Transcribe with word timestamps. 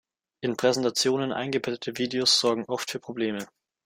In 0.41 0.57
Präsentationen 0.57 1.31
eingebettete 1.31 1.95
Videos 1.99 2.39
sorgen 2.39 2.65
oft 2.65 2.89
für 2.89 2.97
Probleme. 2.99 3.45